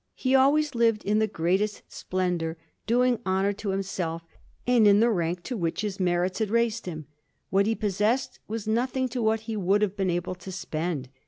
He 0.15 0.33
always 0.33 0.73
lived 0.73 1.05
in 1.05 1.19
the 1.19 1.27
greatest 1.27 1.83
splendour, 1.87 2.57
doing 2.87 3.19
honour 3.23 3.53
to 3.53 3.69
himself; 3.69 4.23
and 4.65 4.87
in 4.87 4.99
the 4.99 5.11
rank 5.11 5.43
to 5.43 5.55
which 5.55 5.81
his 5.81 5.99
merits 5.99 6.39
had 6.39 6.49
raised 6.49 6.87
him, 6.87 7.05
what 7.51 7.67
he 7.67 7.75
possessed 7.75 8.39
was 8.47 8.65
nothing 8.67 9.07
to 9.09 9.21
what 9.21 9.41
he 9.41 9.55
would 9.55 9.83
have 9.83 9.95
been 9.95 10.09
able 10.09 10.33
to 10.33 10.51
spend. 10.51 11.07